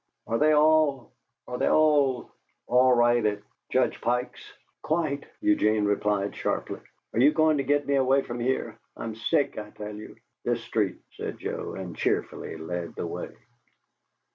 "Are 0.25 0.39
they 0.39 0.51
all 0.55 1.13
are 1.47 1.59
they 1.59 1.69
all 1.69 2.31
all 2.65 2.91
right 2.91 3.23
at 3.23 3.37
at 3.37 3.43
Judge 3.71 4.01
Pike's?" 4.01 4.41
"Quite!" 4.81 5.27
Eugene 5.41 5.85
replied, 5.85 6.35
sharply. 6.35 6.79
"Are 7.13 7.19
you 7.19 7.31
going 7.31 7.57
to 7.57 7.63
get 7.63 7.85
me 7.85 7.93
away 7.97 8.23
from 8.23 8.39
here? 8.39 8.79
I'm 8.97 9.13
sick, 9.13 9.59
I 9.59 9.69
tell 9.69 9.93
you!" 9.95 10.15
"This 10.43 10.63
street," 10.63 11.03
said 11.11 11.37
Joe, 11.37 11.75
and 11.75 11.95
cheerfully 11.95 12.57
led 12.57 12.95
the 12.95 13.05
way. 13.05 13.37